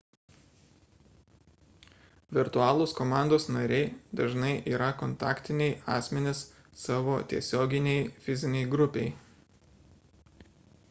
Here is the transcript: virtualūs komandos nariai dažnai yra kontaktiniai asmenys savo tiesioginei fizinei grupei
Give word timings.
virtualūs 2.37 2.93
komandos 2.99 3.43
nariai 3.57 3.91
dažnai 4.21 4.53
yra 4.71 4.87
kontaktiniai 5.01 5.75
asmenys 5.97 6.41
savo 6.85 7.17
tiesioginei 7.33 7.99
fizinei 8.29 8.65
grupei 8.73 9.05